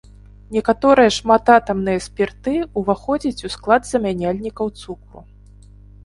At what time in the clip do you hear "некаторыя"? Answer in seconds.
0.53-1.09